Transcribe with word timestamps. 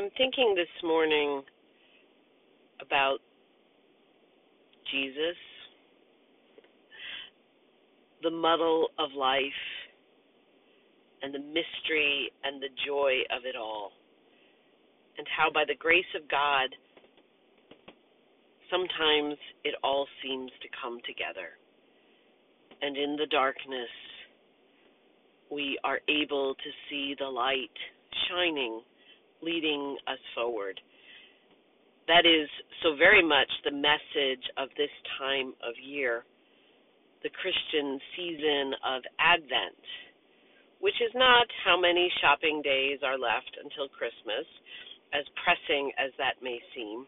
I'm 0.00 0.08
thinking 0.16 0.54
this 0.56 0.82
morning 0.82 1.42
about 2.80 3.18
Jesus, 4.90 5.36
the 8.22 8.30
muddle 8.30 8.88
of 8.98 9.10
life, 9.14 9.42
and 11.20 11.34
the 11.34 11.38
mystery 11.38 12.32
and 12.44 12.62
the 12.62 12.70
joy 12.86 13.12
of 13.30 13.44
it 13.44 13.56
all, 13.56 13.92
and 15.18 15.26
how 15.36 15.50
by 15.52 15.64
the 15.68 15.74
grace 15.74 16.10
of 16.16 16.26
God, 16.30 16.70
sometimes 18.70 19.36
it 19.64 19.74
all 19.84 20.06
seems 20.22 20.50
to 20.62 20.68
come 20.82 20.98
together. 21.06 21.58
And 22.80 22.96
in 22.96 23.16
the 23.16 23.26
darkness, 23.26 23.92
we 25.52 25.78
are 25.84 26.00
able 26.08 26.54
to 26.54 26.70
see 26.88 27.14
the 27.18 27.28
light 27.28 27.68
shining, 28.30 28.80
leading 29.42 29.96
us 30.06 30.18
forward. 30.34 30.80
That 32.08 32.26
is 32.26 32.48
so 32.82 32.96
very 32.96 33.22
much 33.22 33.48
the 33.64 33.70
message 33.70 34.44
of 34.58 34.68
this 34.76 34.90
time 35.18 35.54
of 35.62 35.74
year, 35.82 36.24
the 37.22 37.30
Christian 37.30 38.00
season 38.16 38.72
of 38.84 39.02
Advent, 39.18 39.78
which 40.80 40.96
is 41.00 41.12
not 41.14 41.46
how 41.64 41.78
many 41.78 42.10
shopping 42.20 42.62
days 42.62 42.98
are 43.04 43.18
left 43.18 43.56
until 43.62 43.88
Christmas, 43.88 44.46
as 45.12 45.24
pressing 45.44 45.92
as 45.98 46.10
that 46.18 46.42
may 46.42 46.58
seem. 46.74 47.06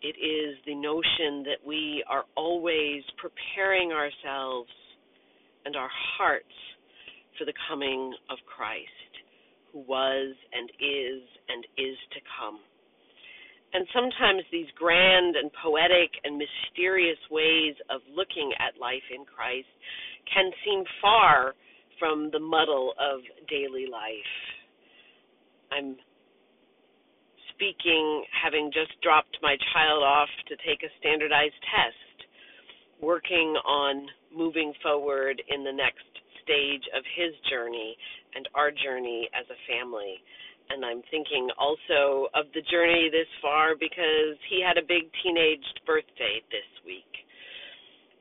It 0.00 0.14
is 0.14 0.56
the 0.64 0.74
notion 0.74 1.42
that 1.44 1.58
we 1.66 2.04
are 2.08 2.24
always 2.36 3.02
preparing 3.18 3.92
ourselves 3.92 4.70
and 5.64 5.74
our 5.74 5.90
hearts 6.16 6.54
for 7.36 7.44
the 7.44 7.52
coming 7.68 8.14
of 8.30 8.38
Christ, 8.46 9.07
who 9.72 9.80
was 9.80 10.34
and 10.52 10.70
is 10.80 11.22
and 11.48 11.64
is 11.76 11.96
to 12.14 12.20
come. 12.38 12.58
And 13.72 13.86
sometimes 13.92 14.42
these 14.50 14.70
grand 14.78 15.36
and 15.36 15.50
poetic 15.62 16.10
and 16.24 16.40
mysterious 16.40 17.18
ways 17.30 17.74
of 17.90 18.00
looking 18.14 18.52
at 18.58 18.80
life 18.80 19.04
in 19.12 19.24
Christ 19.26 19.68
can 20.32 20.50
seem 20.64 20.84
far 21.02 21.54
from 21.98 22.30
the 22.32 22.38
muddle 22.38 22.94
of 22.98 23.20
daily 23.48 23.86
life. 23.90 24.32
I'm 25.70 25.96
speaking 27.52 28.24
having 28.32 28.70
just 28.72 28.94
dropped 29.02 29.36
my 29.42 29.56
child 29.74 30.02
off 30.02 30.30
to 30.48 30.56
take 30.64 30.80
a 30.82 30.94
standardized 31.00 31.58
test, 31.68 32.16
working 33.02 33.52
on 33.66 34.06
moving 34.34 34.72
forward 34.82 35.42
in 35.50 35.64
the 35.64 35.72
next 35.72 36.06
stage 36.40 36.86
of 36.96 37.04
his 37.16 37.34
journey 37.50 37.96
and 38.34 38.48
our 38.54 38.70
journey 38.70 39.28
as 39.32 39.46
a 39.50 39.58
family. 39.68 40.20
And 40.70 40.84
I'm 40.84 41.02
thinking 41.10 41.48
also 41.58 42.28
of 42.34 42.46
the 42.52 42.60
journey 42.70 43.08
this 43.10 43.28
far 43.40 43.74
because 43.74 44.36
he 44.50 44.60
had 44.60 44.76
a 44.76 44.84
big 44.84 45.08
teenaged 45.22 45.80
birthday 45.86 46.44
this 46.52 46.68
week. 46.84 47.08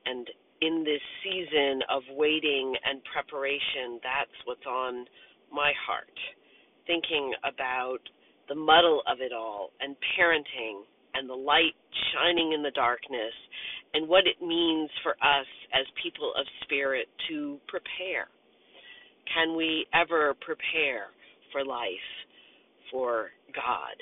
And 0.05 0.27
in 0.61 0.83
this 0.83 1.03
season 1.23 1.83
of 1.91 2.03
waiting 2.15 2.73
and 2.85 3.01
preparation, 3.11 3.99
that's 4.01 4.37
what's 4.45 4.65
on 4.65 5.05
my 5.51 5.73
heart. 5.85 6.15
Thinking 6.87 7.33
about 7.43 7.99
the 8.47 8.55
muddle 8.55 9.03
of 9.11 9.19
it 9.19 9.33
all 9.33 9.71
and 9.81 9.95
parenting 10.15 10.87
and 11.13 11.29
the 11.29 11.35
light 11.35 11.75
shining 12.13 12.53
in 12.53 12.63
the 12.63 12.71
darkness 12.71 13.35
and 13.93 14.07
what 14.07 14.23
it 14.27 14.41
means 14.41 14.89
for 15.03 15.11
us 15.19 15.47
as 15.73 15.85
people 16.01 16.31
of 16.39 16.45
spirit 16.63 17.07
to 17.29 17.59
prepare. 17.67 18.27
Can 19.33 19.55
we 19.55 19.85
ever 19.93 20.35
prepare 20.41 21.07
for 21.51 21.63
life, 21.63 22.09
for 22.91 23.29
God? 23.53 23.95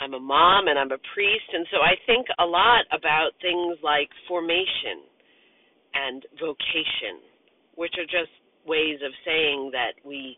I'm 0.00 0.14
a 0.14 0.20
mom 0.20 0.68
and 0.68 0.78
I'm 0.78 0.92
a 0.92 1.00
priest, 1.14 1.48
and 1.52 1.66
so 1.70 1.78
I 1.78 1.94
think 2.06 2.26
a 2.38 2.44
lot 2.44 2.84
about 2.92 3.30
things 3.40 3.78
like 3.82 4.08
formation 4.28 5.08
and 5.94 6.22
vocation, 6.38 7.24
which 7.76 7.94
are 7.98 8.04
just 8.04 8.32
ways 8.66 8.98
of 9.04 9.12
saying 9.24 9.70
that 9.72 9.94
we 10.04 10.36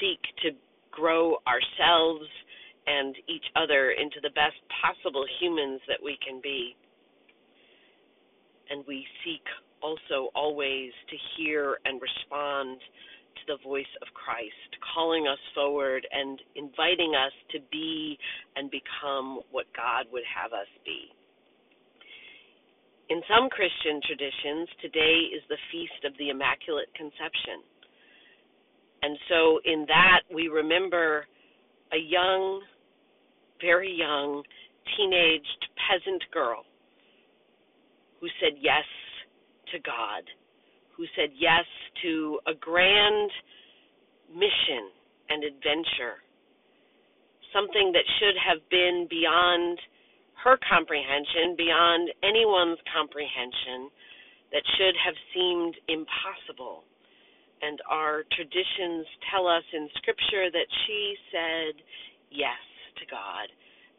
seek 0.00 0.20
to 0.42 0.50
grow 0.90 1.38
ourselves 1.48 2.28
and 2.86 3.14
each 3.28 3.44
other 3.56 3.92
into 3.92 4.20
the 4.22 4.30
best 4.30 4.58
possible 4.82 5.24
humans 5.40 5.80
that 5.88 6.02
we 6.02 6.18
can 6.26 6.40
be 6.42 6.76
and 8.70 8.84
we 8.86 9.04
seek 9.24 9.42
also 9.82 10.30
always 10.34 10.92
to 11.10 11.16
hear 11.36 11.78
and 11.84 12.00
respond 12.00 12.78
to 13.40 13.56
the 13.56 13.68
voice 13.68 13.90
of 14.02 14.08
Christ, 14.14 14.70
calling 14.94 15.26
us 15.26 15.38
forward 15.54 16.06
and 16.10 16.40
inviting 16.56 17.14
us 17.14 17.32
to 17.52 17.58
be 17.70 18.18
and 18.56 18.70
become 18.70 19.40
what 19.50 19.66
God 19.76 20.06
would 20.12 20.24
have 20.26 20.52
us 20.52 20.68
be. 20.84 21.08
In 23.10 23.20
some 23.26 23.50
Christian 23.50 24.00
traditions, 24.06 24.68
today 24.80 25.34
is 25.34 25.42
the 25.48 25.58
feast 25.72 26.04
of 26.06 26.16
the 26.18 26.30
Immaculate 26.30 26.88
Conception. 26.94 27.66
And 29.02 29.18
so, 29.28 29.58
in 29.64 29.84
that, 29.88 30.22
we 30.32 30.46
remember 30.46 31.26
a 31.92 31.98
young, 31.98 32.62
very 33.60 33.90
young, 33.90 34.44
teenaged 34.96 35.66
peasant 35.88 36.22
girl 36.32 36.62
who 38.20 38.28
said 38.40 38.58
yes 38.60 38.84
to 39.72 39.78
God, 39.80 40.22
who 41.00 41.08
said 41.16 41.32
yes 41.32 41.64
to 42.04 42.38
a 42.44 42.52
grand 42.52 43.32
mission 44.28 44.92
and 45.32 45.40
adventure, 45.48 46.20
something 47.56 47.88
that 47.96 48.04
should 48.20 48.36
have 48.36 48.60
been 48.68 49.08
beyond 49.08 49.80
her 50.44 50.60
comprehension, 50.68 51.56
beyond 51.56 52.12
anyone's 52.20 52.76
comprehension, 52.92 53.88
that 54.52 54.60
should 54.76 54.92
have 55.00 55.16
seemed 55.32 55.72
impossible. 55.88 56.84
And 57.64 57.80
our 57.88 58.28
traditions 58.36 59.08
tell 59.32 59.48
us 59.48 59.64
in 59.72 59.88
Scripture 60.04 60.52
that 60.52 60.68
she 60.84 61.16
said 61.32 61.80
yes 62.28 62.60
to 63.00 63.08
God 63.08 63.48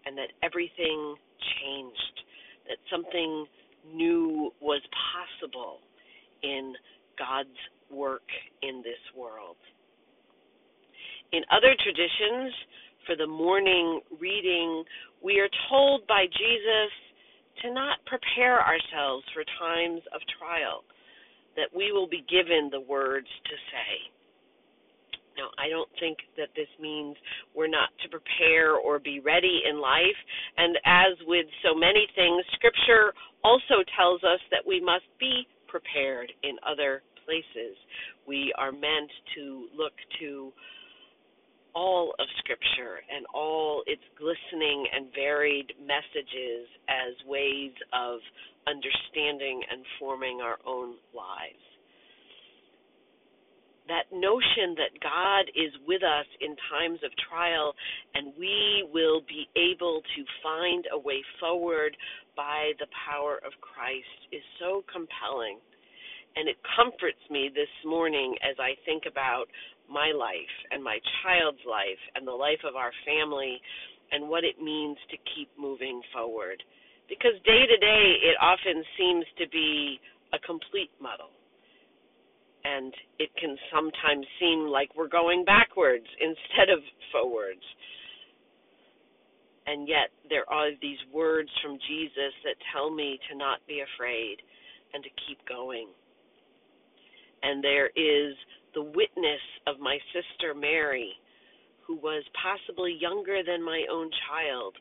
and 0.06 0.14
that 0.22 0.38
everything 0.46 1.18
changed, 1.58 2.16
that 2.70 2.78
something 2.94 3.50
new 3.90 4.54
was 4.62 4.86
possible 4.94 5.82
in 6.44 6.74
God's 7.18 7.50
work 7.90 8.26
in 8.62 8.82
this 8.84 9.02
world. 9.16 9.58
In 11.32 11.44
other 11.52 11.76
traditions, 11.82 12.54
for 13.06 13.16
the 13.16 13.28
morning 13.28 14.02
reading, 14.20 14.84
we 15.24 15.40
are 15.40 15.50
told 15.70 16.06
by 16.08 16.26
Jesus 16.26 16.92
to 17.64 17.74
not 17.74 18.04
prepare 18.06 18.60
ourselves 18.62 19.24
for 19.34 19.44
times 19.60 20.02
of 20.14 20.22
trial, 20.40 20.84
that 21.56 21.70
we 21.76 21.92
will 21.92 22.08
be 22.08 22.24
given 22.30 22.70
the 22.72 22.82
words 22.82 23.28
to 23.46 23.56
say. 23.72 24.12
Now, 25.38 25.48
I 25.58 25.70
don't 25.70 25.90
think 26.00 26.18
that 26.38 26.50
this 26.56 26.68
means 26.80 27.16
we're 27.56 27.72
not 27.72 27.90
to 28.04 28.10
prepare 28.10 28.76
or 28.76 29.00
be 29.00 29.20
ready 29.20 29.64
in 29.68 29.80
life. 29.80 30.20
And 30.58 30.78
as 30.86 31.16
with 31.26 31.46
so 31.64 31.74
many 31.74 32.08
things, 32.16 32.44
Scripture 32.54 33.14
also 33.44 33.84
tells 33.96 34.24
us 34.24 34.40
that 34.52 34.68
we 34.68 34.82
must 34.82 35.08
be 35.20 35.48
prepared 35.72 36.32
in 36.44 36.58
other 36.68 37.02
places. 37.26 37.78
We 38.28 38.54
are 38.58 38.72
meant 38.72 39.12
to 39.36 39.68
look 39.76 39.94
to 40.20 40.52
all 41.74 42.14
of 42.20 42.28
Scripture 42.40 43.00
and 43.08 43.26
all 43.34 43.82
its 43.88 44.04
glistening 44.20 44.86
and 44.94 45.08
varied 45.16 45.72
messages 45.80 46.68
as 46.90 47.16
ways 47.26 47.72
of 47.94 48.20
understanding 48.68 49.64
and 49.72 49.86
forming 49.98 50.42
our 50.42 50.60
own 50.68 50.96
lives 51.16 51.64
that 53.92 54.08
notion 54.16 54.72
that 54.80 54.96
God 55.04 55.52
is 55.52 55.74
with 55.88 56.04
us 56.04 56.26
in 56.40 56.56
times 56.72 57.00
of 57.04 57.12
trial 57.28 57.74
and 58.14 58.34
we 58.38 58.88
will 58.94 59.22
be 59.28 59.50
able 59.60 60.02
to 60.16 60.22
find 60.42 60.86
a 60.94 61.00
way 61.00 61.22
forward 61.40 61.96
by 62.36 62.74
the 62.80 62.88
power 63.08 63.40
of 63.46 63.52
Christ 63.62 64.32
is 64.32 64.44
so 64.60 64.84
compelling. 64.92 65.60
And 66.36 66.48
it 66.48 66.58
comforts 66.76 67.20
me 67.30 67.52
this 67.54 67.72
morning 67.84 68.36
as 68.40 68.56
I 68.60 68.80
think 68.86 69.04
about 69.04 69.52
my 69.92 70.16
life 70.16 70.56
and 70.72 70.84
my 70.84 71.00
child's 71.24 71.64
life 71.68 72.00
and 72.16 72.26
the 72.26 72.36
life 72.36 72.64
of 72.64 72.76
our 72.76 72.92
family 73.04 73.60
and 74.12 74.30
what 74.30 74.44
it 74.44 74.62
means 74.62 74.98
to 75.12 75.18
keep 75.36 75.52
moving 75.60 76.02
forward. 76.14 76.64
Because 77.10 77.36
day 77.44 77.68
to 77.68 77.78
day, 77.78 78.06
it 78.24 78.40
often 78.40 78.84
seems 78.96 79.26
to 79.40 79.50
be 79.52 80.00
a 80.32 80.40
complete 80.40 80.92
muddle 81.02 81.36
and 82.64 82.94
it 83.20 83.30
can 83.40 83.58
sometimes 83.74 84.26
seem 84.40 84.68
like 84.68 84.90
we're 84.96 85.10
going 85.10 85.44
backwards 85.46 86.06
instead 86.20 86.70
of 86.70 86.80
forwards. 87.12 87.64
And 89.72 89.88
yet, 89.88 90.12
there 90.28 90.44
are 90.52 90.72
these 90.82 91.00
words 91.14 91.50
from 91.64 91.80
Jesus 91.88 92.36
that 92.44 92.60
tell 92.76 92.92
me 92.92 93.18
to 93.32 93.38
not 93.38 93.66
be 93.70 93.80
afraid 93.80 94.36
and 94.94 95.02
to 95.02 95.10
keep 95.26 95.40
going. 95.48 95.88
And 97.42 97.64
there 97.64 97.88
is 97.88 98.36
the 98.76 98.84
witness 98.84 99.40
of 99.68 99.80
my 99.80 99.98
sister 100.12 100.54
Mary, 100.54 101.14
who 101.88 101.96
was 101.96 102.24
possibly 102.36 102.98
younger 103.00 103.44
than 103.48 103.64
my 103.64 103.86
own 103.90 104.12
child 104.28 104.76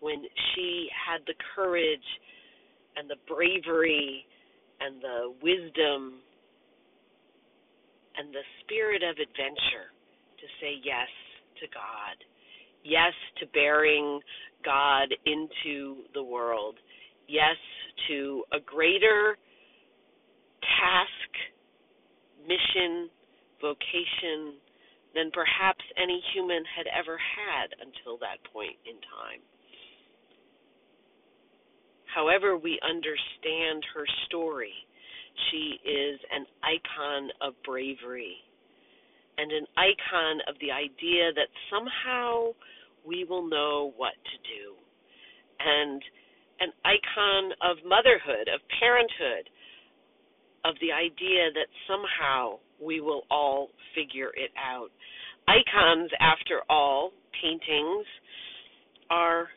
when 0.00 0.24
she 0.54 0.88
had 0.88 1.20
the 1.26 1.36
courage 1.54 2.08
and 2.96 3.10
the 3.10 3.20
bravery 3.28 4.24
and 4.80 5.02
the 5.02 5.34
wisdom 5.42 6.24
and 8.16 8.32
the 8.32 8.46
spirit 8.64 9.02
of 9.02 9.20
adventure 9.20 9.92
to 10.40 10.46
say 10.64 10.80
yes 10.82 11.12
to 11.60 11.68
God, 11.76 12.16
yes 12.84 13.12
to 13.38 13.46
bearing 13.46 14.20
God 14.64 15.08
into 15.26 16.04
the 16.14 16.22
world, 16.22 16.76
yes 17.28 17.56
to 18.08 18.44
a 18.52 18.60
greater 18.60 19.36
task, 20.62 21.30
mission, 22.46 23.08
vocation 23.60 24.56
than 25.14 25.30
perhaps 25.32 25.84
any 26.00 26.22
human 26.32 26.62
had 26.76 26.86
ever 26.86 27.18
had 27.18 27.68
until 27.80 28.16
that 28.18 28.38
point 28.52 28.76
in 28.86 28.94
time. 28.94 29.40
However, 32.14 32.56
we 32.56 32.78
understand 32.82 33.84
her 33.94 34.04
story, 34.26 34.72
she 35.50 35.78
is 35.84 36.20
an 36.32 36.46
icon 36.62 37.30
of 37.40 37.54
bravery 37.64 38.36
and 39.38 39.52
an 39.52 39.66
icon 39.76 40.40
of 40.48 40.54
the 40.60 40.70
idea 40.70 41.32
that 41.34 41.48
somehow 41.70 42.52
we 43.06 43.24
will 43.24 43.48
know 43.48 43.92
what 43.96 44.12
to 44.12 44.36
do, 44.44 44.74
and 45.58 46.02
an 46.60 46.72
icon 46.84 47.52
of 47.62 47.78
motherhood, 47.86 48.48
of 48.52 48.60
parenthood, 48.78 49.48
of 50.64 50.74
the 50.80 50.92
idea 50.92 51.48
that 51.54 51.68
somehow 51.88 52.58
we 52.80 53.00
will 53.00 53.22
all 53.30 53.68
figure 53.94 54.30
it 54.36 54.50
out. 54.58 54.90
Icons, 55.48 56.10
after 56.20 56.60
all, 56.68 57.12
paintings, 57.40 58.06
are 59.10 59.48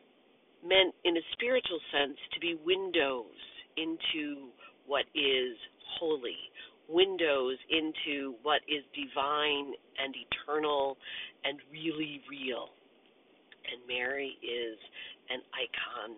meant 0.66 0.96
in 1.04 1.18
a 1.18 1.22
spiritual 1.34 1.80
sense 1.92 2.18
to 2.34 2.40
be 2.40 2.58
windows 2.66 3.36
into 3.76 4.48
what 4.88 5.04
is 5.14 5.58
holy, 6.00 6.40
windows 6.94 7.58
into 7.70 8.36
what 8.44 8.62
is 8.70 8.86
divine 8.94 9.74
and 9.98 10.14
eternal 10.14 10.98
and 11.44 11.60
really 11.72 12.22
real. 12.30 12.70
And 13.66 13.82
Mary 13.88 14.38
is 14.44 14.78
an 15.30 15.42
icon 15.52 16.16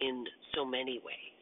in 0.00 0.24
so 0.54 0.64
many 0.64 1.00
ways. 1.04 1.38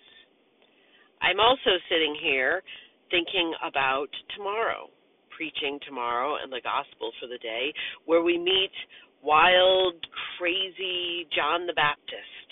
I'm 1.23 1.41
also 1.41 1.81
sitting 1.89 2.17
here 2.23 2.63
thinking 3.11 3.53
about 3.67 4.09
tomorrow, 4.37 4.91
preaching 5.35 5.79
tomorrow 5.87 6.37
and 6.43 6.53
the 6.53 6.61
gospel 6.63 7.13
for 7.21 7.27
the 7.27 7.39
day, 7.39 7.73
where 8.05 8.23
we 8.23 8.39
meet 8.39 8.73
wild, 9.23 9.95
crazy 10.39 11.27
John 11.35 11.67
the 11.67 11.73
Baptist, 11.73 12.47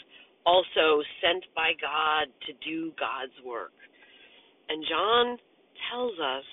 also 0.46 1.02
sent 1.20 1.44
by 1.54 1.72
God 1.80 2.28
to 2.46 2.52
do 2.64 2.92
God's 2.98 3.36
work. 3.44 3.72
And 4.68 4.84
John 4.88 5.38
tells 5.90 6.18
us 6.18 6.44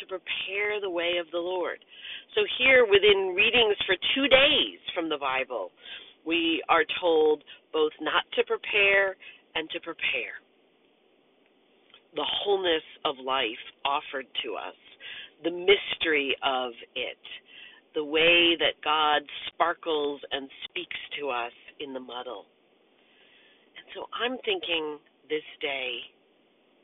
to 0.00 0.06
prepare 0.06 0.80
the 0.80 0.90
way 0.90 1.18
of 1.20 1.26
the 1.32 1.38
Lord. 1.38 1.78
So, 2.34 2.40
here 2.58 2.86
within 2.88 3.34
readings 3.36 3.76
for 3.86 3.96
two 4.14 4.28
days 4.28 4.80
from 4.94 5.08
the 5.08 5.18
Bible, 5.18 5.70
we 6.24 6.62
are 6.68 6.84
told 7.00 7.42
both 7.72 7.92
not 8.00 8.24
to 8.34 8.44
prepare 8.44 9.16
and 9.54 9.68
to 9.70 9.80
prepare 9.80 10.40
the 12.14 12.24
wholeness 12.44 12.82
of 13.04 13.16
life 13.24 13.64
offered 13.84 14.26
to 14.44 14.54
us, 14.54 14.76
the 15.44 15.50
mystery 15.50 16.36
of 16.44 16.72
it, 16.94 17.18
the 17.94 18.04
way 18.04 18.56
that 18.58 18.80
God 18.84 19.22
sparkles 19.48 20.20
and 20.30 20.48
speaks 20.64 20.96
to 21.18 21.28
us 21.28 21.52
in 21.80 21.92
the 21.92 22.00
muddle. 22.00 22.44
And 23.76 23.86
so 23.94 24.06
I'm 24.12 24.36
thinking 24.44 24.98
this 25.28 25.44
day, 25.60 25.96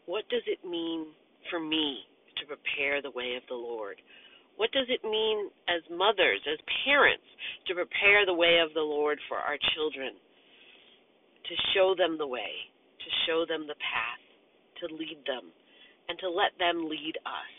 what 0.06 0.24
does 0.30 0.42
it 0.46 0.66
mean 0.68 1.06
for 1.50 1.60
me 1.60 2.04
to 2.38 2.46
prepare 2.46 3.02
the 3.02 3.14
way 3.14 3.34
of 3.36 3.42
the 3.48 3.58
Lord? 3.58 4.00
What 4.56 4.72
does 4.72 4.86
it 4.88 5.04
mean 5.04 5.50
as 5.70 5.82
mothers, 5.90 6.42
as 6.50 6.58
parents, 6.84 7.26
to 7.66 7.74
prepare 7.74 8.26
the 8.26 8.34
way 8.34 8.58
of 8.58 8.74
the 8.74 8.82
Lord 8.82 9.18
for 9.28 9.38
our 9.38 9.58
children? 9.74 10.14
To 11.46 11.54
show 11.74 11.94
them 11.96 12.18
the 12.18 12.26
way, 12.26 12.66
to 12.98 13.08
show 13.26 13.46
them 13.48 13.66
the 13.66 13.78
path 13.78 14.22
to 14.80 14.94
lead 14.94 15.18
them 15.26 15.50
and 16.08 16.18
to 16.20 16.28
let 16.30 16.52
them 16.58 16.88
lead 16.88 17.14
us. 17.26 17.54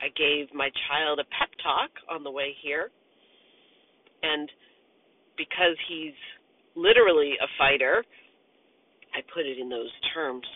I 0.00 0.08
gave 0.16 0.52
my 0.54 0.70
child 0.88 1.20
a 1.20 1.24
pep 1.24 1.50
talk 1.62 1.90
on 2.10 2.24
the 2.24 2.30
way 2.30 2.54
here, 2.62 2.90
and 4.22 4.50
because 5.36 5.76
he's 5.88 6.16
literally 6.74 7.34
a 7.40 7.46
fighter, 7.58 8.02
I 9.14 9.20
put 9.32 9.46
it 9.46 9.58
in 9.58 9.68
those 9.68 9.92
terms. 10.14 10.46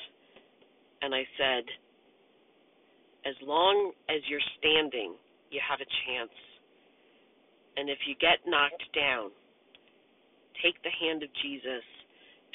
And 1.07 1.15
I 1.15 1.23
said, 1.39 1.63
as 3.31 3.39
long 3.47 3.95
as 4.11 4.27
you're 4.27 4.43
standing, 4.59 5.15
you 5.55 5.63
have 5.63 5.79
a 5.79 5.87
chance. 6.03 6.35
And 7.79 7.87
if 7.87 8.03
you 8.11 8.19
get 8.19 8.43
knocked 8.43 8.91
down, 8.91 9.31
take 10.59 10.75
the 10.83 10.91
hand 10.91 11.23
of 11.23 11.31
Jesus 11.47 11.87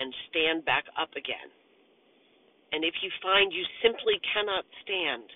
and 0.03 0.11
stand 0.27 0.67
back 0.67 0.83
up 0.99 1.15
again. 1.15 1.47
And 2.75 2.83
if 2.83 2.91
you 2.99 3.07
find 3.23 3.55
you 3.55 3.63
simply 3.79 4.19
cannot 4.35 4.67
stand, 4.83 5.31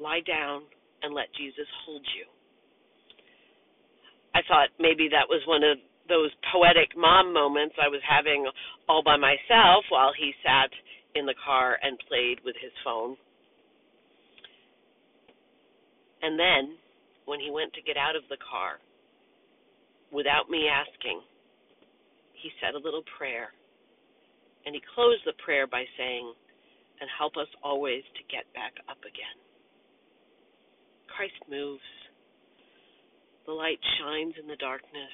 lie 0.00 0.24
down 0.24 0.64
and 1.04 1.12
let 1.12 1.28
Jesus 1.36 1.68
hold 1.84 2.08
you. 2.16 2.24
I 4.32 4.40
thought 4.48 4.72
maybe 4.80 5.12
that 5.12 5.28
was 5.28 5.44
one 5.44 5.60
of 5.60 5.76
those 6.08 6.32
poetic 6.48 6.96
mom 6.96 7.36
moments 7.36 7.76
I 7.76 7.92
was 7.92 8.00
having 8.00 8.48
all 8.88 9.04
by 9.04 9.20
myself 9.20 9.84
while 9.92 10.16
he 10.16 10.32
sat 10.40 10.72
in 11.14 11.26
the 11.26 11.34
car 11.44 11.78
and 11.82 11.98
played 12.08 12.38
with 12.44 12.56
his 12.60 12.72
phone. 12.84 13.16
And 16.22 16.38
then, 16.38 16.76
when 17.26 17.40
he 17.40 17.50
went 17.50 17.72
to 17.74 17.82
get 17.82 17.96
out 17.96 18.16
of 18.16 18.22
the 18.28 18.38
car, 18.38 18.78
without 20.12 20.50
me 20.50 20.68
asking, 20.68 21.20
he 22.32 22.50
said 22.60 22.74
a 22.74 22.84
little 22.84 23.04
prayer 23.18 23.48
and 24.66 24.74
he 24.74 24.82
closed 24.94 25.22
the 25.26 25.36
prayer 25.44 25.66
by 25.66 25.84
saying, 25.96 26.32
And 27.00 27.08
help 27.18 27.36
us 27.36 27.48
always 27.62 28.02
to 28.16 28.32
get 28.32 28.48
back 28.54 28.72
up 28.88 29.00
again. 29.04 29.36
Christ 31.14 31.36
moves. 31.50 31.84
The 33.46 33.52
light 33.52 33.78
shines 34.00 34.34
in 34.40 34.48
the 34.48 34.56
darkness. 34.56 35.12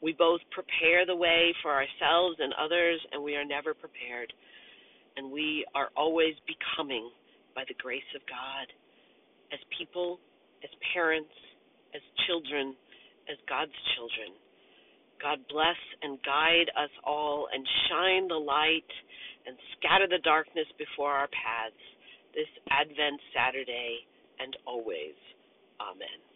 We 0.00 0.16
both 0.16 0.40
prepare 0.50 1.06
the 1.06 1.14
way 1.14 1.54
for 1.62 1.70
ourselves 1.70 2.40
and 2.40 2.52
others, 2.58 2.98
and 3.12 3.22
we 3.22 3.36
are 3.36 3.44
never 3.44 3.74
prepared. 3.74 4.32
And 5.16 5.30
we 5.30 5.66
are 5.74 5.90
always 5.96 6.34
becoming 6.46 7.10
by 7.54 7.64
the 7.68 7.74
grace 7.80 8.08
of 8.16 8.22
God 8.26 8.66
as 9.52 9.60
people, 9.76 10.18
as 10.64 10.70
parents, 10.94 11.34
as 11.94 12.00
children, 12.26 12.74
as 13.28 13.36
God's 13.48 13.76
children. 13.94 14.32
God 15.20 15.38
bless 15.48 15.78
and 16.02 16.18
guide 16.24 16.72
us 16.74 16.90
all 17.04 17.46
and 17.52 17.64
shine 17.88 18.28
the 18.28 18.40
light 18.40 18.90
and 19.46 19.56
scatter 19.78 20.08
the 20.08 20.22
darkness 20.24 20.66
before 20.78 21.12
our 21.12 21.28
paths 21.28 21.78
this 22.34 22.48
Advent 22.70 23.20
Saturday 23.34 24.00
and 24.40 24.56
always. 24.66 25.14
Amen. 25.80 26.31